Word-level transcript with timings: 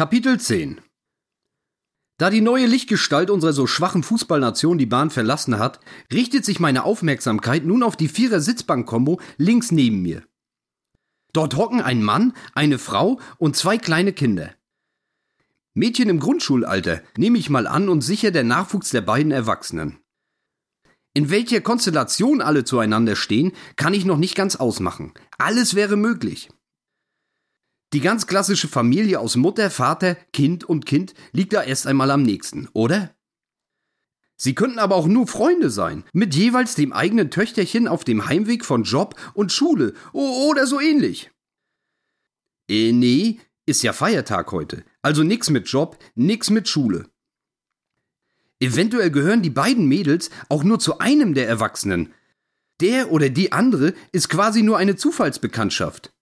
Kapitel 0.00 0.40
10 0.40 0.80
Da 2.16 2.30
die 2.30 2.40
neue 2.40 2.64
Lichtgestalt 2.64 3.28
unserer 3.28 3.52
so 3.52 3.66
schwachen 3.66 4.02
Fußballnation 4.02 4.78
die 4.78 4.86
Bahn 4.86 5.10
verlassen 5.10 5.58
hat, 5.58 5.78
richtet 6.10 6.46
sich 6.46 6.58
meine 6.58 6.84
Aufmerksamkeit 6.84 7.66
nun 7.66 7.82
auf 7.82 7.96
die 7.96 8.08
Vierer-Sitzbank-Kombo 8.08 9.20
links 9.36 9.72
neben 9.72 10.00
mir. 10.00 10.22
Dort 11.34 11.54
hocken 11.54 11.82
ein 11.82 12.02
Mann, 12.02 12.32
eine 12.54 12.78
Frau 12.78 13.20
und 13.36 13.56
zwei 13.56 13.76
kleine 13.76 14.14
Kinder. 14.14 14.54
Mädchen 15.74 16.08
im 16.08 16.18
Grundschulalter, 16.18 17.02
nehme 17.18 17.36
ich 17.36 17.50
mal 17.50 17.66
an, 17.66 17.90
und 17.90 18.00
sicher 18.00 18.30
der 18.30 18.44
Nachwuchs 18.44 18.88
der 18.88 19.02
beiden 19.02 19.32
Erwachsenen. 19.32 19.98
In 21.12 21.28
welcher 21.28 21.60
Konstellation 21.60 22.40
alle 22.40 22.64
zueinander 22.64 23.16
stehen, 23.16 23.52
kann 23.76 23.92
ich 23.92 24.06
noch 24.06 24.16
nicht 24.16 24.34
ganz 24.34 24.56
ausmachen. 24.56 25.12
Alles 25.36 25.74
wäre 25.74 25.98
möglich. 25.98 26.48
Die 27.92 28.00
ganz 28.00 28.26
klassische 28.26 28.68
Familie 28.68 29.18
aus 29.18 29.36
Mutter, 29.36 29.68
Vater, 29.68 30.14
Kind 30.32 30.64
und 30.64 30.86
Kind 30.86 31.14
liegt 31.32 31.52
da 31.52 31.62
erst 31.62 31.86
einmal 31.88 32.10
am 32.10 32.22
nächsten, 32.22 32.68
oder? 32.72 33.14
Sie 34.36 34.54
könnten 34.54 34.78
aber 34.78 34.94
auch 34.94 35.06
nur 35.06 35.26
Freunde 35.26 35.70
sein, 35.70 36.04
mit 36.12 36.34
jeweils 36.34 36.74
dem 36.74 36.92
eigenen 36.92 37.30
Töchterchen 37.30 37.88
auf 37.88 38.04
dem 38.04 38.26
Heimweg 38.26 38.64
von 38.64 38.84
Job 38.84 39.16
und 39.34 39.52
Schule 39.52 39.92
oder 40.12 40.66
so 40.66 40.80
ähnlich. 40.80 41.30
Äh, 42.70 42.92
nee, 42.92 43.40
ist 43.66 43.82
ja 43.82 43.92
Feiertag 43.92 44.52
heute, 44.52 44.84
also 45.02 45.24
nix 45.24 45.50
mit 45.50 45.68
Job, 45.68 45.98
nix 46.14 46.48
mit 46.48 46.68
Schule. 46.68 47.10
Eventuell 48.60 49.10
gehören 49.10 49.42
die 49.42 49.50
beiden 49.50 49.86
Mädels 49.86 50.30
auch 50.48 50.62
nur 50.62 50.78
zu 50.78 50.98
einem 51.00 51.34
der 51.34 51.48
Erwachsenen. 51.48 52.14
Der 52.80 53.10
oder 53.10 53.30
die 53.30 53.52
andere 53.52 53.94
ist 54.12 54.28
quasi 54.28 54.62
nur 54.62 54.78
eine 54.78 54.96
Zufallsbekanntschaft. 54.96 56.12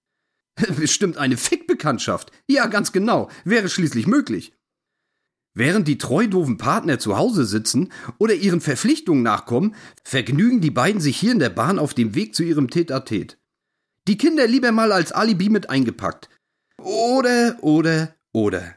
Bestimmt 0.76 1.16
eine 1.16 1.36
Fickbekanntschaft. 1.36 2.32
Ja, 2.46 2.66
ganz 2.66 2.92
genau, 2.92 3.30
wäre 3.44 3.68
schließlich 3.68 4.06
möglich. 4.06 4.52
Während 5.54 5.88
die 5.88 5.98
treu 5.98 6.26
doofen 6.28 6.56
Partner 6.56 6.98
zu 6.98 7.16
Hause 7.16 7.45
sitzen 7.45 7.92
oder 8.18 8.34
ihren 8.34 8.60
Verpflichtungen 8.60 9.23
nachkommen, 9.23 9.74
vergnügen 10.04 10.60
die 10.60 10.70
beiden 10.70 11.00
sich 11.00 11.16
hier 11.16 11.32
in 11.32 11.40
der 11.40 11.50
Bahn 11.50 11.78
auf 11.78 11.95
dem 11.95 12.15
Weg 12.15 12.34
zu 12.34 12.45
ihrem 12.45 12.70
Tete-a-Tete. 12.70 13.37
Die 14.06 14.18
Kinder 14.18 14.46
lieber 14.46 14.73
mal 14.73 14.92
als 14.92 15.12
Alibi 15.12 15.48
mit 15.48 15.68
eingepackt. 15.68 16.28
Oder, 16.78 17.56
oder, 17.60 18.15
oder. 18.32 18.76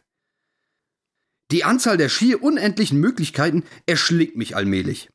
Die 1.52 1.64
Anzahl 1.64 1.98
der 1.98 2.10
schier 2.10 2.42
unendlichen 2.42 3.00
Möglichkeiten 3.00 3.64
erschlägt 3.86 4.36
mich 4.36 4.56
allmählich. 4.56 5.10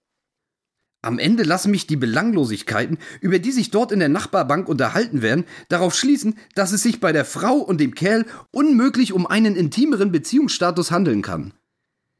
Am 1.02 1.18
Ende 1.18 1.44
lassen 1.44 1.70
mich 1.70 1.86
die 1.86 1.96
Belanglosigkeiten, 1.96 2.98
über 3.20 3.38
die 3.38 3.52
sich 3.52 3.70
dort 3.70 3.92
in 3.92 4.00
der 4.00 4.08
Nachbarbank 4.08 4.68
unterhalten 4.68 5.22
werden, 5.22 5.44
darauf 5.68 5.94
schließen, 5.94 6.36
dass 6.54 6.72
es 6.72 6.82
sich 6.82 7.00
bei 7.00 7.12
der 7.12 7.24
Frau 7.24 7.54
und 7.56 7.80
dem 7.80 7.94
Kerl 7.94 8.26
unmöglich 8.50 9.12
um 9.12 9.26
einen 9.26 9.54
intimeren 9.54 10.10
Beziehungsstatus 10.10 10.90
handeln 10.90 11.22
kann. 11.22 11.54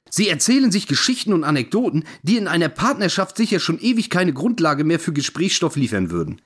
Sie 0.08 0.28
erzählen 0.28 0.70
sich 0.70 0.86
Geschichten 0.86 1.32
und 1.32 1.42
Anekdoten, 1.42 2.04
die 2.22 2.36
in 2.36 2.47
einer 2.47 2.69
Partnerschaft 2.69 3.36
sicher 3.36 3.58
schon 3.58 3.80
ewig 3.80 4.08
keine 4.08 4.32
Grundlage 4.32 4.84
mehr 4.84 5.00
für 5.00 5.12
Gesprächsstoff 5.12 5.77
liefern 5.77 6.10
würden. 6.10 6.41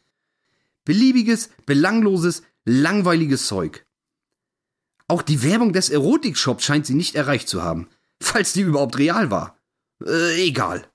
Beliebiges, 0.85 1.51
belangloses, 1.67 2.43
langweiliges 2.65 3.47
Zeug. 3.47 3.85
Auch 5.09 5.23
die 5.23 5.43
Werbung 5.43 5.73
des 5.73 5.91
Erotikshops 5.91 6.65
scheint 6.65 6.87
sie 6.87 6.95
nicht 6.95 7.17
erreicht 7.17 7.49
zu 7.49 7.63
haben. 7.63 7.89
Falls 8.23 8.53
die 8.53 8.63
überhaupt 8.63 8.99
real 8.99 9.31
war. 9.31 9.59
Äh, 10.05 10.47
egal. 10.47 10.87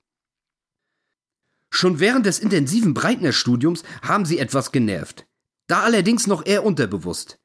Schon 1.76 2.00
während 2.00 2.26
des 2.26 2.40
intensiven 2.40 2.94
Breitner-Studiums 2.94 3.84
haben 4.02 4.26
sie 4.26 4.40
etwas 4.40 4.72
genervt. 4.72 5.28
Da 5.68 5.82
allerdings 5.82 6.26
noch 6.26 6.46
eher 6.46 6.64
unterbewusst. 6.64 7.38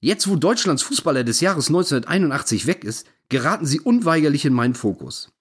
Jetzt, 0.00 0.28
wo 0.28 0.36
Deutschlands 0.36 0.84
Fußballer 0.84 1.24
des 1.24 1.40
Jahres 1.40 1.66
1981 1.66 2.66
weg 2.68 2.84
ist, 2.84 3.08
geraten 3.28 3.66
sie 3.66 3.80
unweigerlich 3.80 4.44
in 4.44 4.52
meinen 4.52 4.76
Fokus. 4.76 5.32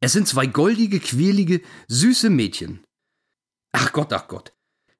Es 0.00 0.12
sind 0.12 0.28
zwei 0.28 0.44
goldige, 0.44 1.00
quirlige, 1.00 1.62
süße 1.88 2.28
Mädchen. 2.28 2.84
Ach 3.72 3.90
Gott, 3.94 4.12
ach 4.12 4.28
Gott. 4.28 4.52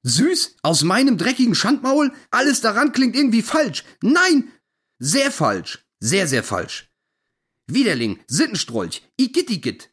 Süß? 0.04 0.56
Aus 0.62 0.84
meinem 0.84 1.18
dreckigen 1.18 1.54
Schandmaul? 1.54 2.14
Alles 2.30 2.62
daran 2.62 2.92
klingt 2.92 3.14
irgendwie 3.14 3.42
falsch. 3.42 3.84
Nein! 4.00 4.50
Sehr 4.98 5.30
falsch. 5.30 5.84
Sehr, 6.00 6.26
sehr 6.26 6.44
falsch. 6.44 6.88
Widerling, 7.66 8.20
Sittenstrolch, 8.26 9.02
Igitt, 9.18 9.91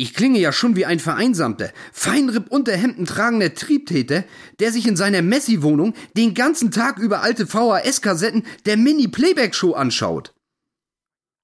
Ich 0.00 0.14
klinge 0.14 0.38
ja 0.38 0.50
schon 0.50 0.76
wie 0.76 0.86
ein 0.86 0.98
vereinsamter, 0.98 1.74
Feinripp-Unterhemden 1.92 3.04
tragender 3.04 3.52
Triebtäter, 3.52 4.24
der 4.58 4.72
sich 4.72 4.86
in 4.86 4.96
seiner 4.96 5.20
Messi-Wohnung 5.20 5.92
den 6.16 6.32
ganzen 6.32 6.70
Tag 6.70 6.98
über 6.98 7.20
alte 7.20 7.46
VHS-Kassetten 7.46 8.44
der 8.64 8.78
Mini-Playback-Show 8.78 9.74
anschaut. 9.74 10.32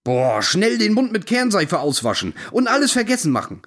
Boah, 0.04 0.40
schnell 0.42 0.78
den 0.78 0.94
Mund 0.94 1.12
mit 1.12 1.26
Kernseife 1.26 1.80
auswaschen 1.80 2.32
und 2.50 2.66
alles 2.66 2.92
vergessen 2.92 3.30
machen. 3.30 3.60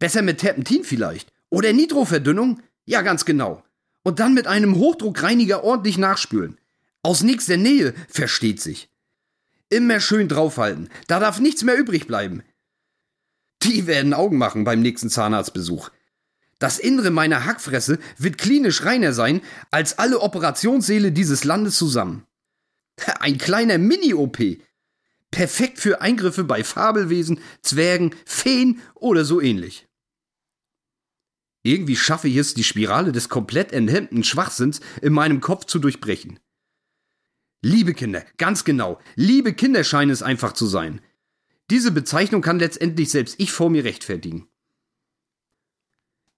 Besser 0.00 0.22
mit 0.22 0.38
Terpentin 0.38 0.82
vielleicht. 0.82 1.32
Oder 1.48 1.72
Nitroverdünnung. 1.72 2.60
Ja, 2.84 3.02
ganz 3.02 3.26
genau. 3.26 3.62
Und 4.02 4.18
dann 4.18 4.34
mit 4.34 4.48
einem 4.48 4.74
Hochdruckreiniger 4.74 5.62
ordentlich 5.62 5.98
nachspülen. 5.98 6.58
Aus 7.04 7.22
nächster 7.22 7.58
Nähe, 7.58 7.94
versteht 8.08 8.60
sich. 8.60 8.90
Immer 9.68 10.00
schön 10.00 10.26
draufhalten, 10.26 10.88
da 11.06 11.20
darf 11.20 11.38
nichts 11.38 11.62
mehr 11.62 11.78
übrig 11.78 12.08
bleiben. 12.08 12.42
Die 13.66 13.88
werden 13.88 14.14
Augen 14.14 14.38
machen 14.38 14.62
beim 14.62 14.80
nächsten 14.80 15.10
Zahnarztbesuch. 15.10 15.90
Das 16.60 16.78
Innere 16.78 17.10
meiner 17.10 17.44
Hackfresse 17.44 17.98
wird 18.16 18.38
klinisch 18.38 18.84
reiner 18.84 19.12
sein 19.12 19.40
als 19.72 19.98
alle 19.98 20.20
Operationssäle 20.20 21.10
dieses 21.10 21.42
Landes 21.42 21.76
zusammen. 21.76 22.24
Ein 23.18 23.38
kleiner 23.38 23.78
Mini-OP. 23.78 24.38
Perfekt 25.32 25.80
für 25.80 26.00
Eingriffe 26.00 26.44
bei 26.44 26.62
Fabelwesen, 26.62 27.40
Zwergen, 27.60 28.14
Feen 28.24 28.80
oder 28.94 29.24
so 29.24 29.40
ähnlich. 29.40 29.88
Irgendwie 31.64 31.96
schaffe 31.96 32.28
ich 32.28 32.36
es, 32.36 32.54
die 32.54 32.62
Spirale 32.62 33.10
des 33.10 33.28
komplett 33.28 33.72
enthemmten 33.72 34.22
Schwachsinns 34.22 34.80
in 35.02 35.12
meinem 35.12 35.40
Kopf 35.40 35.64
zu 35.64 35.80
durchbrechen. 35.80 36.38
Liebe 37.62 37.94
Kinder, 37.94 38.24
ganz 38.36 38.62
genau, 38.62 39.00
liebe 39.16 39.52
Kinder 39.52 39.82
scheinen 39.82 40.12
es 40.12 40.22
einfach 40.22 40.52
zu 40.52 40.66
sein. 40.66 41.00
Diese 41.70 41.90
Bezeichnung 41.90 42.42
kann 42.42 42.58
letztendlich 42.58 43.10
selbst 43.10 43.36
ich 43.38 43.50
vor 43.52 43.70
mir 43.70 43.84
rechtfertigen. 43.84 44.48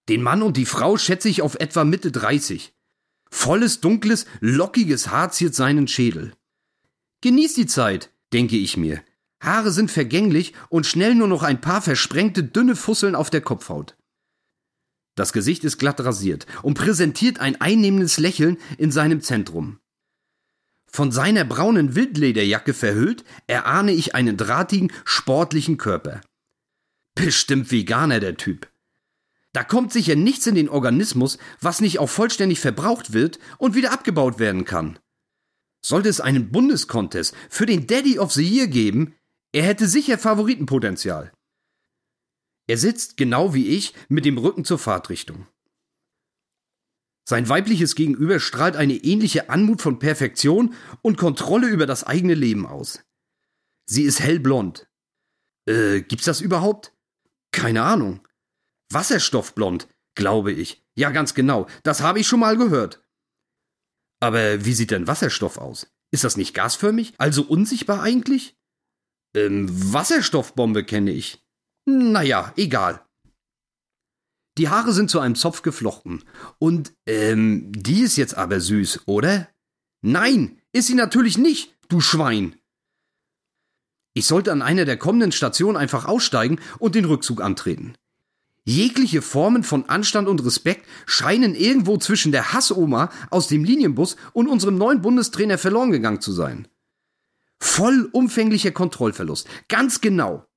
Den 0.08 0.22
Mann 0.22 0.42
und 0.42 0.56
die 0.56 0.64
Frau 0.64 0.96
schätze 0.96 1.28
ich 1.28 1.42
auf 1.42 1.56
etwa 1.56 1.84
Mitte 1.84 2.10
30. 2.10 2.74
Volles, 3.30 3.80
dunkles, 3.80 4.24
lockiges 4.40 5.08
Haar 5.08 5.30
ziert 5.30 5.54
seinen 5.54 5.86
Schädel. 5.86 6.32
Genieß 7.20 7.54
die 7.54 7.66
Zeit, 7.66 8.10
denke 8.32 8.56
ich 8.56 8.76
mir. 8.78 9.02
Haare 9.40 9.70
sind 9.70 9.90
vergänglich 9.90 10.54
und 10.70 10.86
schnell 10.86 11.14
nur 11.14 11.28
noch 11.28 11.42
ein 11.42 11.60
paar 11.60 11.82
versprengte, 11.82 12.42
dünne 12.42 12.74
Fusseln 12.74 13.14
auf 13.14 13.28
der 13.28 13.42
Kopfhaut. 13.42 13.96
Das 15.14 15.32
Gesicht 15.32 15.64
ist 15.64 15.78
glatt 15.78 16.00
rasiert 16.00 16.46
und 16.62 16.74
präsentiert 16.74 17.40
ein 17.40 17.60
einnehmendes 17.60 18.18
Lächeln 18.18 18.56
in 18.78 18.90
seinem 18.90 19.20
Zentrum. 19.20 19.78
Von 20.90 21.12
seiner 21.12 21.44
braunen 21.44 21.94
Wildlederjacke 21.94 22.74
verhüllt, 22.74 23.24
erahne 23.46 23.92
ich 23.92 24.14
einen 24.14 24.36
drahtigen, 24.36 24.92
sportlichen 25.04 25.76
Körper. 25.76 26.20
Bestimmt 27.14 27.70
Veganer, 27.70 28.20
der 28.20 28.36
Typ. 28.36 28.68
Da 29.52 29.64
kommt 29.64 29.92
sicher 29.92 30.16
nichts 30.16 30.46
in 30.46 30.54
den 30.54 30.68
Organismus, 30.68 31.38
was 31.60 31.80
nicht 31.80 31.98
auch 31.98 32.08
vollständig 32.08 32.60
verbraucht 32.60 33.12
wird 33.12 33.38
und 33.58 33.74
wieder 33.74 33.92
abgebaut 33.92 34.38
werden 34.38 34.64
kann. 34.64 34.98
Sollte 35.84 36.08
es 36.08 36.20
einen 36.20 36.50
Bundescontest 36.50 37.34
für 37.48 37.66
den 37.66 37.86
Daddy 37.86 38.18
of 38.18 38.32
the 38.32 38.44
Year 38.46 38.66
geben, 38.66 39.14
er 39.52 39.64
hätte 39.64 39.88
sicher 39.88 40.18
Favoritenpotenzial. 40.18 41.32
Er 42.66 42.76
sitzt, 42.76 43.16
genau 43.16 43.54
wie 43.54 43.68
ich, 43.68 43.94
mit 44.08 44.26
dem 44.26 44.36
Rücken 44.36 44.64
zur 44.64 44.78
Fahrtrichtung. 44.78 45.46
Sein 47.28 47.50
weibliches 47.50 47.94
Gegenüber 47.94 48.40
strahlt 48.40 48.74
eine 48.74 48.94
ähnliche 48.94 49.50
Anmut 49.50 49.82
von 49.82 49.98
Perfektion 49.98 50.74
und 51.02 51.18
Kontrolle 51.18 51.68
über 51.68 51.84
das 51.84 52.02
eigene 52.02 52.32
Leben 52.32 52.64
aus. 52.64 53.04
Sie 53.84 54.04
ist 54.04 54.20
hellblond. 54.20 54.88
Äh, 55.66 56.00
gibt's 56.00 56.24
das 56.24 56.40
überhaupt? 56.40 56.94
Keine 57.52 57.82
Ahnung. 57.82 58.26
Wasserstoffblond, 58.90 59.88
glaube 60.14 60.52
ich. 60.52 60.82
Ja, 60.96 61.10
ganz 61.10 61.34
genau. 61.34 61.66
Das 61.82 62.00
habe 62.00 62.18
ich 62.18 62.26
schon 62.26 62.40
mal 62.40 62.56
gehört. 62.56 63.06
Aber 64.20 64.64
wie 64.64 64.72
sieht 64.72 64.90
denn 64.90 65.06
Wasserstoff 65.06 65.58
aus? 65.58 65.86
Ist 66.10 66.24
das 66.24 66.38
nicht 66.38 66.54
gasförmig? 66.54 67.12
Also 67.18 67.42
unsichtbar 67.42 68.00
eigentlich? 68.00 68.56
Ähm, 69.34 69.68
Wasserstoffbombe 69.92 70.82
kenne 70.82 71.10
ich. 71.10 71.44
Naja, 71.84 72.54
egal. 72.56 73.06
Die 74.58 74.68
Haare 74.68 74.92
sind 74.92 75.08
zu 75.08 75.20
einem 75.20 75.36
Zopf 75.36 75.62
geflochten. 75.62 76.24
Und, 76.58 76.92
ähm, 77.06 77.70
die 77.72 78.00
ist 78.00 78.16
jetzt 78.16 78.36
aber 78.36 78.60
süß, 78.60 79.02
oder? 79.06 79.48
Nein, 80.02 80.58
ist 80.72 80.88
sie 80.88 80.94
natürlich 80.94 81.38
nicht, 81.38 81.76
du 81.88 82.00
Schwein. 82.00 82.56
Ich 84.14 84.26
sollte 84.26 84.50
an 84.50 84.62
einer 84.62 84.84
der 84.84 84.96
kommenden 84.96 85.30
Stationen 85.30 85.76
einfach 85.76 86.06
aussteigen 86.06 86.58
und 86.80 86.96
den 86.96 87.04
Rückzug 87.04 87.40
antreten. 87.40 87.94
Jegliche 88.64 89.22
Formen 89.22 89.62
von 89.62 89.88
Anstand 89.88 90.28
und 90.28 90.44
Respekt 90.44 90.86
scheinen 91.06 91.54
irgendwo 91.54 91.96
zwischen 91.96 92.32
der 92.32 92.52
Hassoma 92.52 93.10
aus 93.30 93.46
dem 93.46 93.62
Linienbus 93.62 94.16
und 94.32 94.48
unserem 94.48 94.76
neuen 94.76 95.00
Bundestrainer 95.02 95.56
verloren 95.56 95.92
gegangen 95.92 96.20
zu 96.20 96.32
sein. 96.32 96.66
Vollumfänglicher 97.60 98.72
Kontrollverlust, 98.72 99.48
ganz 99.68 100.00
genau. 100.00 100.47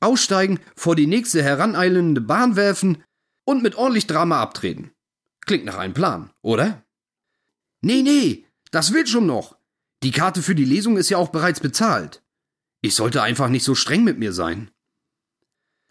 Aussteigen, 0.00 0.60
vor 0.76 0.96
die 0.96 1.06
nächste 1.06 1.42
heraneilende 1.42 2.20
Bahn 2.20 2.56
werfen 2.56 3.02
und 3.44 3.62
mit 3.62 3.74
ordentlich 3.74 4.06
Drama 4.06 4.40
abtreten. 4.40 4.92
Klingt 5.46 5.64
nach 5.64 5.78
einem 5.78 5.94
Plan, 5.94 6.30
oder? 6.42 6.84
Nee, 7.80 8.02
nee, 8.02 8.44
das 8.70 8.92
wird 8.92 9.08
schon 9.08 9.26
noch. 9.26 9.56
Die 10.02 10.10
Karte 10.10 10.42
für 10.42 10.54
die 10.54 10.64
Lesung 10.64 10.96
ist 10.96 11.08
ja 11.08 11.16
auch 11.16 11.30
bereits 11.30 11.60
bezahlt. 11.60 12.22
Ich 12.80 12.94
sollte 12.94 13.22
einfach 13.22 13.48
nicht 13.48 13.64
so 13.64 13.74
streng 13.74 14.04
mit 14.04 14.18
mir 14.18 14.32
sein. 14.32 14.70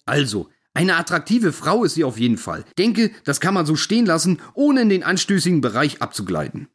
Also, 0.06 0.50
eine 0.74 0.96
attraktive 0.96 1.52
Frau 1.52 1.84
ist 1.84 1.96
sie 1.96 2.04
auf 2.04 2.18
jeden 2.18 2.38
Fall. 2.38 2.64
Denke, 2.78 3.12
das 3.26 3.42
kann 3.42 3.54
man 3.54 3.66
so 3.66 3.76
stehen 3.76 4.06
lassen, 4.06 4.40
ohne 4.54 4.82
in 4.82 4.90
den 4.90 5.04
anstößigen 5.04 5.60
Bereich 5.60 6.02
abzugleiten. 6.02 6.70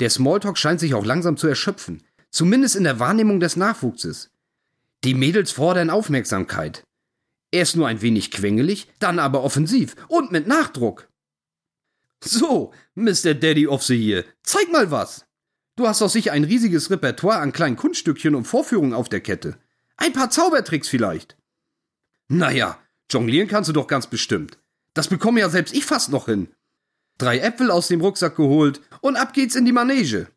Der 0.00 0.10
Smalltalk 0.10 0.56
scheint 0.56 0.80
sich 0.80 0.94
auch 0.94 1.04
langsam 1.04 1.36
zu 1.36 1.46
erschöpfen, 1.46 2.02
zumindest 2.30 2.76
in 2.76 2.84
der 2.84 2.98
Wahrnehmung 2.98 3.40
des 3.40 3.56
Nachwuchses. 3.56 4.30
Die 5.04 5.12
Mädels 5.12 5.52
fordern 5.52 5.90
Aufmerksamkeit. 5.90 6.82
Erst 7.50 7.76
nur 7.76 7.86
ein 7.86 8.00
wenig 8.00 8.30
quengelig, 8.30 8.88
dann 9.00 9.18
aber 9.18 9.44
offensiv 9.44 9.96
und 10.08 10.32
mit 10.32 10.46
Nachdruck. 10.46 11.08
So, 12.22 12.72
Mr. 12.94 13.34
Daddy 13.34 13.66
of 13.66 13.82
the 13.82 13.94
Year, 13.94 14.24
zeig 14.42 14.72
mal 14.72 14.90
was. 14.90 15.26
Du 15.76 15.86
hast 15.86 16.00
doch 16.00 16.08
sicher 16.08 16.32
ein 16.32 16.44
riesiges 16.44 16.90
Repertoire 16.90 17.40
an 17.40 17.52
kleinen 17.52 17.76
Kunststückchen 17.76 18.34
und 18.34 18.46
Vorführungen 18.46 18.94
auf 18.94 19.10
der 19.10 19.20
Kette. 19.20 19.58
Ein 19.98 20.14
paar 20.14 20.30
Zaubertricks 20.30 20.88
vielleicht. 20.88 21.36
Naja, 22.28 22.78
jonglieren 23.10 23.48
kannst 23.48 23.68
du 23.68 23.74
doch 23.74 23.88
ganz 23.88 24.06
bestimmt. 24.06 24.58
Das 24.94 25.08
bekomme 25.08 25.40
ja 25.40 25.50
selbst 25.50 25.74
ich 25.74 25.84
fast 25.84 26.10
noch 26.10 26.26
hin. 26.26 26.48
Drei 27.18 27.40
Äpfel 27.40 27.70
aus 27.70 27.88
dem 27.88 28.00
Rucksack 28.00 28.36
geholt 28.36 28.80
und 29.02 29.16
ab 29.16 29.34
geht's 29.34 29.54
in 29.54 29.66
die 29.66 29.72
Manege. 29.72 30.28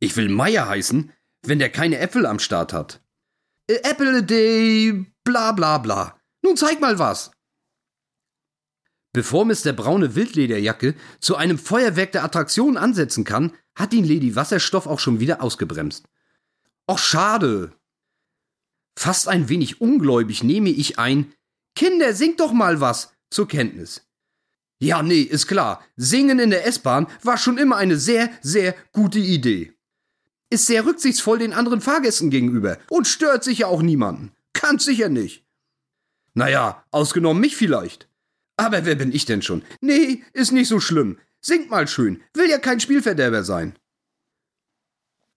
Ich 0.00 0.16
will 0.16 0.28
Meier 0.28 0.68
heißen, 0.68 1.12
wenn 1.42 1.58
der 1.58 1.70
keine 1.70 1.98
Äpfel 1.98 2.26
am 2.26 2.38
Start 2.38 2.74
hat. 2.74 3.00
Äh, 3.68 3.80
Apple 3.82 4.18
a 4.18 4.20
day, 4.20 5.06
bla 5.24 5.52
bla 5.52 5.78
bla. 5.78 6.20
Nun 6.42 6.56
zeig 6.56 6.80
mal 6.80 6.98
was. 6.98 7.30
Bevor 9.12 9.44
Mr. 9.44 9.72
Braune 9.72 10.14
Wildlederjacke 10.14 10.94
zu 11.20 11.36
einem 11.36 11.58
Feuerwerk 11.58 12.12
der 12.12 12.24
Attraktion 12.24 12.76
ansetzen 12.76 13.24
kann, 13.24 13.52
hat 13.76 13.94
ihn 13.94 14.04
Lady 14.04 14.34
Wasserstoff 14.34 14.86
auch 14.86 14.98
schon 14.98 15.20
wieder 15.20 15.40
ausgebremst. 15.40 16.06
Och, 16.90 16.98
schade, 16.98 17.72
Fast 18.96 19.28
ein 19.28 19.48
wenig 19.48 19.80
ungläubig 19.80 20.42
nehme 20.42 20.70
ich 20.70 20.98
ein, 20.98 21.32
Kinder, 21.74 22.14
singt 22.14 22.40
doch 22.40 22.52
mal 22.52 22.80
was 22.80 23.12
zur 23.30 23.48
Kenntnis. 23.48 24.06
Ja, 24.80 25.02
nee, 25.02 25.22
ist 25.22 25.46
klar, 25.46 25.84
singen 25.96 26.38
in 26.38 26.50
der 26.50 26.66
S-Bahn 26.66 27.06
war 27.22 27.36
schon 27.36 27.58
immer 27.58 27.76
eine 27.76 27.96
sehr, 27.96 28.30
sehr 28.42 28.74
gute 28.92 29.18
Idee. 29.18 29.72
Ist 30.54 30.66
sehr 30.66 30.86
rücksichtsvoll 30.86 31.40
den 31.40 31.52
anderen 31.52 31.80
Fahrgästen 31.80 32.30
gegenüber 32.30 32.78
und 32.88 33.08
stört 33.08 33.42
sicher 33.42 33.66
auch 33.66 33.82
niemanden. 33.82 34.30
Ganz 34.52 34.84
sicher 34.84 35.08
nicht. 35.08 35.44
Naja, 36.32 36.84
ausgenommen 36.92 37.40
mich 37.40 37.56
vielleicht. 37.56 38.08
Aber 38.56 38.84
wer 38.86 38.94
bin 38.94 39.10
ich 39.12 39.24
denn 39.24 39.42
schon? 39.42 39.64
Nee, 39.80 40.22
ist 40.32 40.52
nicht 40.52 40.68
so 40.68 40.78
schlimm. 40.78 41.18
Singt 41.40 41.70
mal 41.70 41.88
schön, 41.88 42.22
will 42.34 42.48
ja 42.48 42.58
kein 42.58 42.78
Spielverderber 42.78 43.42
sein. 43.42 43.76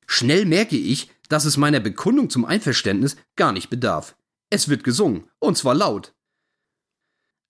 Schnell 0.06 0.46
merke 0.46 0.78
ich, 0.78 1.10
dass 1.30 1.46
es 1.46 1.58
meiner 1.58 1.80
Bekundung 1.80 2.30
zum 2.30 2.46
Einverständnis 2.46 3.18
gar 3.36 3.54
nicht 3.54 3.72
bedarf. 3.72 4.16
Es 4.52 4.70
wird 4.70 4.84
gesungen, 4.84 5.28
und 5.40 5.58
zwar 5.58 5.74
laut. 5.74 6.14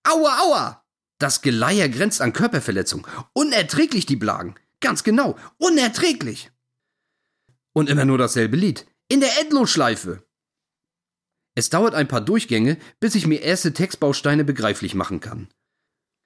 Aua, 0.04 0.40
aua! 0.40 0.86
Das 1.20 1.42
Geleier 1.42 1.90
grenzt 1.90 2.22
an 2.22 2.32
Körperverletzung. 2.32 3.06
Unerträglich 3.34 4.06
die 4.06 4.16
Blagen. 4.16 4.56
Ganz 4.80 5.04
genau, 5.04 5.36
unerträglich. 5.58 6.50
Und 7.78 7.92
immer 7.92 8.06
nur 8.06 8.18
dasselbe 8.18 8.58
Lied. 8.58 8.88
In 9.08 9.20
der 9.20 9.40
Endlosschleife. 9.40 10.24
Es 11.54 11.70
dauert 11.70 11.94
ein 11.94 12.08
paar 12.08 12.22
Durchgänge, 12.22 12.80
bis 13.00 13.14
ich 13.14 13.28
mir 13.28 13.44
erste 13.44 13.72
Textbausteine 13.72 14.44
begreiflich 14.44 14.96
machen 14.96 15.20
kann. 15.20 15.48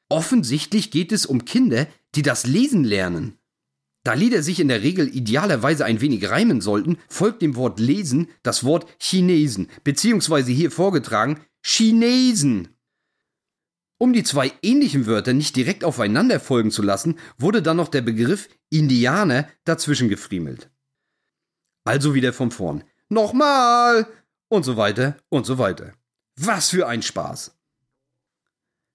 Offensichtlich 0.07 0.92
geht 0.92 1.12
es 1.12 1.25
um 1.25 1.44
Kinder, 1.44 1.88
die 2.15 2.21
das 2.21 2.45
Lesen 2.45 2.86
lernen. 2.86 3.38
Da 4.06 4.13
Lieder 4.13 4.44
sich 4.44 4.62
in 4.62 4.69
der 4.69 4.81
Regel 4.81 5.13
idealerweise 5.13 5.83
ein 5.83 6.00
wenig 6.00 6.30
reimen 6.30 6.62
sollten, 6.62 6.98
folgt 7.09 7.42
dem 7.42 7.57
Wort 7.57 7.81
lesen 7.81 8.30
das 8.44 8.63
Wort 8.63 8.88
Chinesen, 8.98 9.69
beziehungsweise 9.83 10.53
hier 10.53 10.71
vorgetragen 10.71 11.42
Chinesen. 11.62 12.69
Um 13.98 14.13
die 14.13 14.24
zwei 14.24 14.53
ähnlichen 14.62 15.06
Wörter 15.06 15.33
nicht 15.33 15.57
direkt 15.57 15.83
aufeinander 15.83 16.39
folgen 16.39 16.71
zu 16.71 16.81
lassen, 16.81 17.19
wurde 17.38 17.62
dann 17.62 17.75
noch 17.75 17.89
der 17.89 18.03
Begriff 18.03 18.48
Indianer 18.69 19.50
dazwischen 19.65 20.07
gefriemelt. 20.07 20.71
Also 21.83 22.13
wieder 22.13 22.33
von 22.33 22.51
vorn. 22.51 22.83
Nochmal! 23.10 24.07
Und 24.50 24.63
so 24.63 24.78
weiter 24.78 25.18
und 25.30 25.45
so 25.45 25.57
weiter. 25.57 25.94
Was 26.38 26.69
für 26.69 26.88
ein 26.88 27.01
Spaß! 27.01 27.56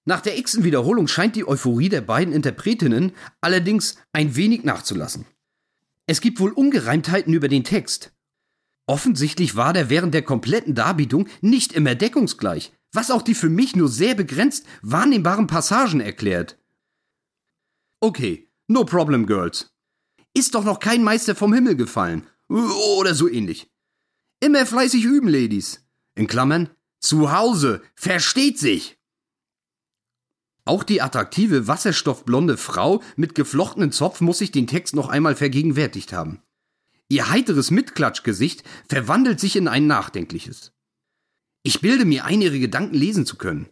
Nach 0.05 0.21
der 0.21 0.39
x 0.39 0.63
Wiederholung 0.63 1.09
scheint 1.09 1.35
die 1.35 1.47
Euphorie 1.47 1.89
der 1.89 2.01
beiden 2.01 2.33
Interpretinnen 2.33 3.13
allerdings 3.41 3.97
ein 4.13 4.37
wenig 4.37 4.63
nachzulassen. 4.63 5.27
Es 6.07 6.21
gibt 6.21 6.39
wohl 6.39 6.53
Ungereimtheiten 6.53 7.35
über 7.35 7.49
den 7.49 7.65
Text. 7.65 8.13
Offensichtlich 8.87 9.57
war 9.57 9.73
der 9.73 9.91
während 9.91 10.15
der 10.15 10.23
kompletten 10.23 10.77
Darbietung 10.77 11.29
nicht 11.41 11.73
immer 11.73 11.97
deckungsgleich, 11.97 12.73
was 12.93 13.11
auch 13.11 13.23
die 13.23 13.35
für 13.35 13.49
mich 13.49 13.75
nur 13.75 13.89
sehr 13.89 14.15
begrenzt 14.15 14.65
wahrnehmbaren 14.83 15.49
Passagen 15.49 16.01
erklärt. 16.01 16.57
Okay, 18.01 18.49
no 18.69 18.85
problem, 18.85 19.27
Girls. 19.27 19.75
Ist 20.35 20.55
doch 20.55 20.65
noch 20.65 20.79
kein 20.79 21.03
Meister 21.03 21.35
vom 21.35 21.53
Himmel 21.53 21.75
gefallen. 21.75 22.29
Oder 22.49 23.15
so 23.15 23.29
ähnlich. 23.29 23.69
Immer 24.41 24.67
fleißig 24.67 25.05
üben, 25.05 25.29
Ladies. 25.29 25.85
In 26.15 26.27
Klammern, 26.27 26.71
zu 27.01 27.33
Hause, 27.33 27.83
versteht 27.95 28.59
sich. 28.59 28.99
Auch 30.65 30.83
die 30.83 31.01
attraktive 31.01 31.69
wasserstoffblonde 31.69 32.57
Frau 32.57 33.03
mit 33.15 33.35
geflochtenen 33.35 33.93
Zopf 33.93 34.21
muss 34.21 34.39
sich 34.39 34.51
den 34.51 34.67
Text 34.67 34.95
noch 34.95 35.09
einmal 35.09 35.37
vergegenwärtigt 35.37 36.13
haben. 36.13 36.43
Ihr 37.09 37.31
heiteres 37.31 37.71
Mitklatschgesicht 37.71 38.65
verwandelt 38.89 39.39
sich 39.39 39.55
in 39.55 39.69
ein 39.69 39.87
nachdenkliches. 39.87 40.73
Ich 41.63 41.81
bilde 41.81 42.05
mir 42.05 42.25
ein, 42.25 42.41
ihre 42.41 42.59
Gedanken 42.59 42.95
lesen 42.95 43.27
zu 43.27 43.37
können. 43.37 43.69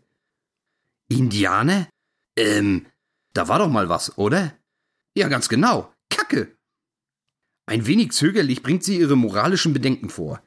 Indianer? 1.09 1.89
Ähm, 2.37 2.87
da 3.33 3.49
war 3.49 3.59
doch 3.59 3.69
mal 3.69 3.89
was, 3.89 4.17
oder? 4.19 4.53
Ja, 5.17 5.29
ganz 5.29 5.49
genau. 5.49 5.94
Ein 7.67 7.87
wenig 7.87 8.13
zögerlich 8.13 8.63
bringt 8.63 8.85
sie 8.85 8.99
ihre 8.99 9.17
moralischen 9.17 9.73
Bedenken 9.73 10.11
vor. 10.11 10.43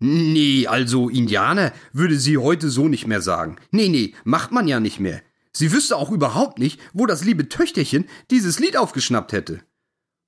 Nee, 0.00 0.66
also 0.66 1.08
Indianer 1.08 1.72
würde 1.92 2.18
sie 2.18 2.38
heute 2.38 2.70
so 2.70 2.88
nicht 2.88 3.06
mehr 3.06 3.20
sagen. 3.20 3.56
Nee, 3.70 3.88
nee, 3.88 4.14
macht 4.24 4.50
man 4.50 4.66
ja 4.66 4.80
nicht 4.80 4.98
mehr. 4.98 5.22
Sie 5.52 5.70
wüsste 5.70 5.96
auch 5.96 6.10
überhaupt 6.10 6.58
nicht, 6.58 6.80
wo 6.92 7.06
das 7.06 7.22
liebe 7.22 7.48
Töchterchen 7.48 8.06
dieses 8.30 8.58
Lied 8.58 8.76
aufgeschnappt 8.76 9.32
hätte. 9.32 9.62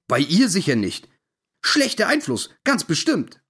Bei 0.06 0.18
ihr 0.18 0.48
sicher 0.48 0.76
nicht. 0.76 1.08
Schlechter 1.62 2.06
Einfluss, 2.08 2.50
ganz 2.62 2.84
bestimmt. 2.84 3.40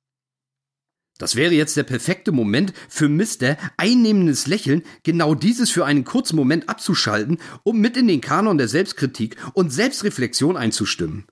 Das 1.18 1.36
wäre 1.36 1.52
jetzt 1.52 1.76
der 1.76 1.82
perfekte 1.82 2.32
Moment 2.32 2.72
für 2.88 3.08
Mister 3.08 3.56
einnehmendes 3.76 4.46
Lächeln, 4.46 4.82
genau 5.02 5.34
dieses 5.34 5.70
für 5.70 5.84
einen 5.84 6.04
kurzen 6.04 6.36
Moment 6.36 6.68
abzuschalten, 6.68 7.38
um 7.64 7.80
mit 7.80 7.96
in 7.96 8.08
den 8.08 8.20
Kanon 8.20 8.58
der 8.58 8.68
Selbstkritik 8.68 9.36
und 9.52 9.70
Selbstreflexion 9.70 10.56
einzustimmen. 10.56 11.26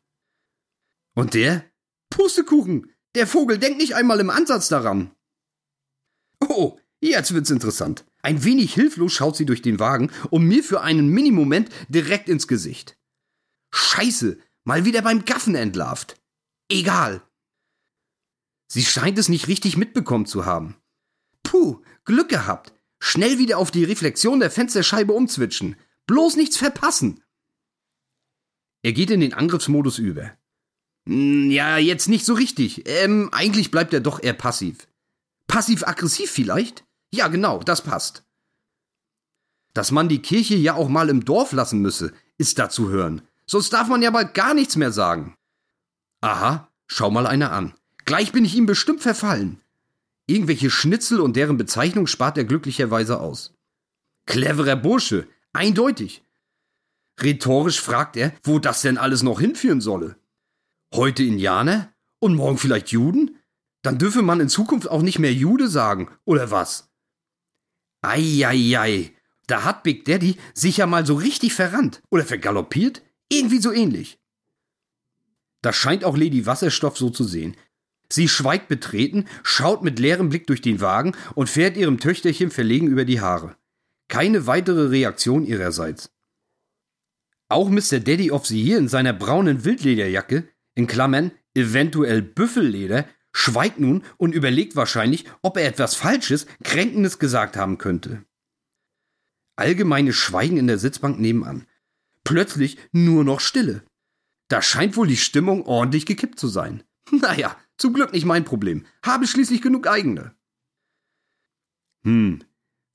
Und 1.14 1.34
der? 1.34 1.70
Pustekuchen! 2.10 2.92
Der 3.14 3.26
Vogel 3.26 3.58
denkt 3.58 3.78
nicht 3.78 3.94
einmal 3.94 4.20
im 4.20 4.30
Ansatz 4.30 4.68
daran. 4.68 5.14
Oh, 6.40 6.78
jetzt 7.00 7.34
wird's 7.34 7.50
interessant. 7.50 8.04
Ein 8.22 8.44
wenig 8.44 8.72
hilflos 8.74 9.12
schaut 9.12 9.36
sie 9.36 9.44
durch 9.44 9.62
den 9.62 9.78
Wagen 9.78 10.10
und 10.30 10.44
mir 10.44 10.64
für 10.64 10.80
einen 10.80 11.08
Minimoment 11.08 11.68
direkt 11.88 12.28
ins 12.28 12.48
Gesicht. 12.48 12.96
Scheiße, 13.74 14.38
mal 14.64 14.84
wieder 14.84 15.02
beim 15.02 15.24
Gaffen 15.24 15.54
entlarvt. 15.54 16.16
Egal. 16.68 17.22
Sie 18.68 18.84
scheint 18.84 19.18
es 19.18 19.28
nicht 19.28 19.48
richtig 19.48 19.76
mitbekommen 19.76 20.24
zu 20.24 20.46
haben. 20.46 20.76
Puh, 21.42 21.82
Glück 22.04 22.30
gehabt. 22.30 22.72
Schnell 22.98 23.38
wieder 23.38 23.58
auf 23.58 23.70
die 23.70 23.84
Reflexion 23.84 24.40
der 24.40 24.50
Fensterscheibe 24.50 25.12
umzwitschen. 25.12 25.76
Bloß 26.06 26.36
nichts 26.36 26.56
verpassen. 26.56 27.22
Er 28.82 28.92
geht 28.92 29.10
in 29.10 29.20
den 29.20 29.34
Angriffsmodus 29.34 29.98
über. 29.98 30.36
Hm, 31.06 31.50
ja, 31.50 31.78
jetzt 31.78 32.08
nicht 32.08 32.24
so 32.24 32.34
richtig. 32.34 32.88
Ähm, 32.88 33.28
eigentlich 33.32 33.70
bleibt 33.70 33.92
er 33.92 34.00
doch 34.00 34.22
eher 34.22 34.34
passiv. 34.34 34.86
Passiv-aggressiv 35.48 36.30
vielleicht? 36.30 36.84
Ja, 37.12 37.28
genau, 37.28 37.60
das 37.60 37.82
passt. 37.82 38.24
Dass 39.74 39.90
man 39.90 40.08
die 40.08 40.22
Kirche 40.22 40.54
ja 40.54 40.74
auch 40.74 40.88
mal 40.88 41.08
im 41.08 41.24
Dorf 41.24 41.52
lassen 41.52 41.80
müsse, 41.80 42.12
ist 42.38 42.58
da 42.58 42.68
zu 42.68 42.90
hören. 42.90 43.22
Sonst 43.46 43.72
darf 43.72 43.88
man 43.88 44.02
ja 44.02 44.10
bald 44.10 44.34
gar 44.34 44.54
nichts 44.54 44.76
mehr 44.76 44.92
sagen. 44.92 45.34
Aha, 46.20 46.70
schau 46.86 47.10
mal 47.10 47.26
einer 47.26 47.52
an. 47.52 47.74
Gleich 48.04 48.32
bin 48.32 48.44
ich 48.44 48.54
ihm 48.54 48.66
bestimmt 48.66 49.02
verfallen. 49.02 49.60
Irgendwelche 50.26 50.70
Schnitzel 50.70 51.20
und 51.20 51.36
deren 51.36 51.56
Bezeichnung 51.56 52.06
spart 52.06 52.38
er 52.38 52.44
glücklicherweise 52.44 53.20
aus. 53.20 53.54
Cleverer 54.26 54.76
Bursche, 54.76 55.26
eindeutig. 55.52 56.22
Rhetorisch 57.20 57.80
fragt 57.80 58.16
er, 58.16 58.32
wo 58.42 58.58
das 58.58 58.82
denn 58.82 58.98
alles 58.98 59.22
noch 59.22 59.40
hinführen 59.40 59.80
solle. 59.80 60.16
Heute 60.94 61.22
Indianer 61.22 61.90
und 62.18 62.34
morgen 62.34 62.58
vielleicht 62.58 62.90
Juden? 62.90 63.38
Dann 63.80 63.96
dürfe 63.96 64.20
man 64.20 64.40
in 64.40 64.50
Zukunft 64.50 64.90
auch 64.90 65.00
nicht 65.00 65.18
mehr 65.18 65.32
Jude 65.32 65.68
sagen, 65.68 66.10
oder 66.26 66.50
was? 66.50 66.90
Eieiei, 68.02 69.12
da 69.46 69.64
hat 69.64 69.84
Big 69.84 70.04
Daddy 70.04 70.36
sich 70.52 70.76
ja 70.76 70.86
mal 70.86 71.06
so 71.06 71.14
richtig 71.14 71.54
verrannt 71.54 72.02
oder 72.10 72.24
vergaloppiert, 72.24 73.02
irgendwie 73.30 73.58
so 73.58 73.72
ähnlich. 73.72 74.20
Das 75.62 75.76
scheint 75.76 76.04
auch 76.04 76.16
Lady 76.16 76.44
Wasserstoff 76.44 76.98
so 76.98 77.08
zu 77.08 77.24
sehen. 77.24 77.56
Sie 78.10 78.28
schweigt 78.28 78.68
betreten, 78.68 79.24
schaut 79.42 79.82
mit 79.82 79.98
leerem 79.98 80.28
Blick 80.28 80.46
durch 80.46 80.60
den 80.60 80.82
Wagen 80.82 81.16
und 81.34 81.48
fährt 81.48 81.78
ihrem 81.78 82.00
Töchterchen 82.00 82.50
verlegen 82.50 82.88
über 82.88 83.06
die 83.06 83.22
Haare. 83.22 83.56
Keine 84.08 84.46
weitere 84.46 84.88
Reaktion 84.88 85.46
ihrerseits. 85.46 86.10
Auch 87.48 87.70
Mr. 87.70 88.00
Daddy 88.00 88.30
of 88.30 88.46
the 88.46 88.62
Year 88.62 88.78
in 88.78 88.88
seiner 88.88 89.14
braunen 89.14 89.64
Wildlederjacke, 89.64 90.51
in 90.74 90.86
Klammern 90.86 91.32
eventuell 91.54 92.22
Büffelleder, 92.22 93.06
schweigt 93.32 93.78
nun 93.78 94.04
und 94.16 94.34
überlegt 94.34 94.76
wahrscheinlich, 94.76 95.26
ob 95.42 95.56
er 95.56 95.66
etwas 95.66 95.94
Falsches, 95.94 96.46
Kränkendes 96.64 97.18
gesagt 97.18 97.56
haben 97.56 97.78
könnte. 97.78 98.24
Allgemeines 99.56 100.16
Schweigen 100.16 100.56
in 100.56 100.66
der 100.66 100.78
Sitzbank 100.78 101.18
nebenan. 101.18 101.66
Plötzlich 102.24 102.78
nur 102.92 103.24
noch 103.24 103.40
Stille. 103.40 103.84
Da 104.48 104.62
scheint 104.62 104.96
wohl 104.96 105.06
die 105.06 105.16
Stimmung 105.16 105.64
ordentlich 105.66 106.06
gekippt 106.06 106.38
zu 106.38 106.48
sein. 106.48 106.82
Naja, 107.10 107.56
zum 107.76 107.92
Glück 107.92 108.12
nicht 108.12 108.24
mein 108.24 108.44
Problem. 108.44 108.86
Habe 109.04 109.26
schließlich 109.26 109.60
genug 109.60 109.86
eigene. 109.88 110.34
Hm, 112.04 112.44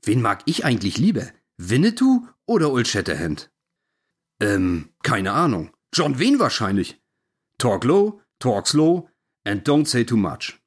wen 0.03 0.21
mag 0.21 0.43
ich 0.45 0.65
eigentlich 0.65 0.97
lieber? 0.97 1.27
Winnetou 1.57 2.25
oder 2.45 2.71
Old 2.71 2.87
Shatterhand? 2.87 3.51
Ähm, 4.39 4.89
keine 5.03 5.33
Ahnung. 5.33 5.75
John 5.93 6.19
Wayne 6.19 6.39
wahrscheinlich. 6.39 7.01
Talk 7.57 7.83
low, 7.83 8.21
talk 8.39 8.67
slow, 8.67 9.09
and 9.43 9.67
don't 9.67 9.87
say 9.87 10.03
too 10.03 10.17
much. 10.17 10.59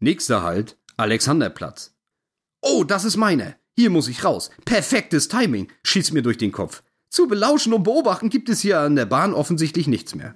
Nächster 0.00 0.42
Halt, 0.42 0.76
Alexanderplatz. 0.96 1.94
Oh, 2.60 2.82
das 2.84 3.04
ist 3.04 3.16
meine. 3.16 3.56
Hier 3.76 3.90
muss 3.90 4.08
ich 4.08 4.24
raus. 4.24 4.50
Perfektes 4.64 5.28
Timing, 5.28 5.68
schießt 5.84 6.12
mir 6.12 6.22
durch 6.22 6.38
den 6.38 6.52
Kopf. 6.52 6.82
Zu 7.08 7.28
belauschen 7.28 7.72
und 7.72 7.84
beobachten 7.84 8.28
gibt 8.28 8.48
es 8.48 8.60
hier 8.60 8.80
an 8.80 8.96
der 8.96 9.06
Bahn 9.06 9.34
offensichtlich 9.34 9.86
nichts 9.86 10.14
mehr. 10.14 10.34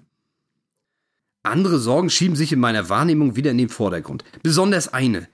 Andere 1.42 1.78
Sorgen 1.78 2.10
schieben 2.10 2.36
sich 2.36 2.52
in 2.52 2.60
meiner 2.60 2.88
Wahrnehmung 2.88 3.36
wieder 3.36 3.50
in 3.50 3.58
den 3.58 3.68
Vordergrund. 3.68 4.24
Besonders 4.42 4.92
eine. 4.92 5.28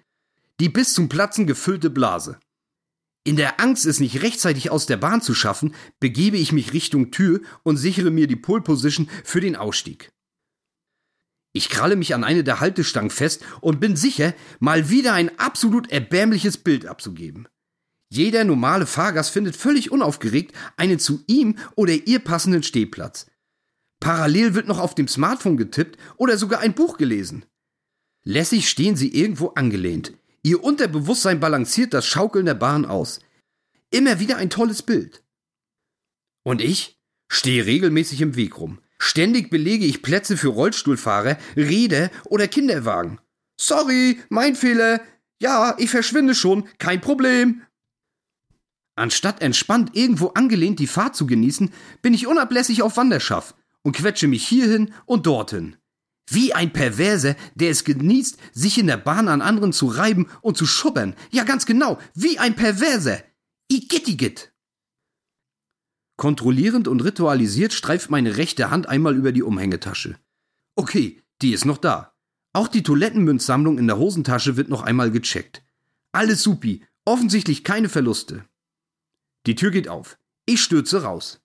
Die 0.61 0.69
bis 0.69 0.95
zum 0.95 1.09
Platzen 1.09 1.47
gefüllte 1.47 1.91
Blase. 1.91 2.39
In 3.25 3.37
der 3.37 3.61
Angst, 3.61 3.87
es 3.87 4.01
nicht 4.01 4.23
rechtzeitig 4.23 4.71
aus 4.71 4.87
der 4.87 4.97
Bahn 4.97 5.23
zu 5.23 5.35
schaffen, 5.35 5.75
begebe 6.01 6.37
ich 6.37 6.53
mich 6.53 6.73
Richtung 6.73 7.13
Tür 7.13 7.41
und 7.63 7.77
sichere 7.77 8.11
mir 8.11 8.27
die 8.27 8.37
Pole 8.37 8.63
Position 8.63 9.09
für 9.23 9.41
den 9.41 9.55
Ausstieg. 9.55 10.11
Ich 11.53 11.69
kralle 11.69 11.97
mich 11.97 12.15
an 12.15 12.25
eine 12.25 12.45
der 12.45 12.61
Haltestangen 12.61 13.11
fest 13.11 13.45
und 13.61 13.79
bin 13.79 13.95
sicher, 13.95 14.35
mal 14.59 14.89
wieder 14.89 15.13
ein 15.13 15.39
absolut 15.39 15.91
erbärmliches 15.93 16.57
Bild 16.57 16.87
abzugeben. 16.87 17.47
Jeder 18.11 18.45
normale 18.45 18.87
Fahrgast 18.87 19.31
findet 19.31 19.57
völlig 19.57 19.93
unaufgeregt 19.93 20.57
einen 20.77 20.99
zu 20.99 21.23
ihm 21.27 21.59
oder 21.77 21.93
ihr 21.93 22.19
passenden 22.19 22.63
Stehplatz. 22.63 23.27
Parallel 24.01 24.55
wird 24.55 24.67
noch 24.67 24.81
auf 24.81 24.95
dem 24.95 25.09
Smartphone 25.09 25.57
getippt 25.57 25.99
oder 26.17 26.37
sogar 26.37 26.61
ein 26.61 26.75
Buch 26.75 26.99
gelesen. 26.99 27.45
Lässig 28.25 28.69
stehen 28.69 28.97
sie 28.97 29.15
irgendwo 29.15 29.49
angelehnt. 29.49 30.13
Ihr 30.43 30.63
Unterbewusstsein 30.63 31.39
balanciert 31.39 31.95
das 31.95 32.07
Schaukeln 32.07 32.47
der 32.47 32.55
Bahn 32.55 32.85
aus. 32.85 33.21
Immer 33.91 34.19
wieder 34.19 34.37
ein 34.39 34.51
tolles 34.51 34.83
Bild. 34.83 35.23
Und 36.43 36.61
ich 36.61 36.99
stehe 37.29 37.65
regelmäßig 37.65 38.21
im 38.21 38.35
Weg 38.35 38.59
rum. 38.59 38.81
Ständig 38.99 39.51
belege 39.51 39.85
ich 39.85 40.03
Plätze 40.03 40.37
für 40.37 40.49
Rollstuhlfahrer, 40.49 41.39
Räder 41.57 42.11
oder 42.25 42.49
Kinderwagen. 42.49 43.21
Sorry, 43.57 44.21
mein 44.29 44.57
Fehler. 44.57 45.01
Ja, 45.41 45.77
ich 45.79 45.91
verschwinde 45.91 46.35
schon, 46.35 46.69
kein 46.79 47.01
Problem. 47.01 47.63
Anstatt 48.95 49.43
entspannt 49.43 49.91
irgendwo 49.95 50.29
angelehnt 50.29 50.79
die 50.79 50.87
Fahrt 50.87 51.17
zu 51.17 51.27
genießen, 51.27 51.73
bin 52.03 52.15
ich 52.15 52.27
unablässig 52.27 52.83
auf 52.83 52.97
Wanderschaft 52.97 53.55
und 53.83 53.97
quetsche 53.97 54.29
mich 54.29 54.47
hierhin 54.47 54.93
und 55.07 55.27
dorthin. 55.27 55.77
Wie 56.29 56.55
ein 56.55 56.73
Perverser, 56.73 57.37
der 57.55 57.71
es 57.71 57.85
genießt, 57.85 58.39
sich 58.53 58.79
in 58.79 58.87
der 58.87 58.97
Bahn 58.97 59.29
an 59.29 59.43
anderen 59.43 59.73
zu 59.73 59.87
reiben 59.87 60.29
und 60.41 60.57
zu 60.57 60.67
schubbern. 60.67 61.15
Ja, 61.31 61.45
ganz 61.45 61.67
genau, 61.67 61.99
wie 62.15 62.39
ein 62.39 62.57
Perverser. 62.57 63.23
Igittigit. 63.71 64.53
Kontrollierend 66.17 66.89
und 66.89 67.03
ritualisiert 67.03 67.73
streift 67.73 68.11
meine 68.11 68.37
rechte 68.37 68.71
Hand 68.71 68.89
einmal 68.89 69.17
über 69.17 69.33
die 69.33 69.43
Umhängetasche. 69.43 70.17
Okay, 70.77 71.21
die 71.43 71.53
ist 71.53 71.65
noch 71.65 71.79
da. 71.79 72.15
Auch 72.53 72.69
die 72.69 72.83
Toilettenmünzsammlung 72.83 73.79
in 73.79 73.87
der 73.87 73.99
Hosentasche 73.99 74.57
wird 74.57 74.69
noch 74.69 74.83
einmal 74.83 75.11
gecheckt. 75.11 75.63
Alles 76.13 76.43
supi, 76.43 76.85
offensichtlich 77.05 77.65
keine 77.65 77.89
Verluste. 77.89 78.45
Die 79.47 79.55
Tür 79.55 79.71
geht 79.71 79.89
auf. 79.89 80.19
Ich 80.47 80.63
stürze 80.63 81.03
raus. 81.03 81.42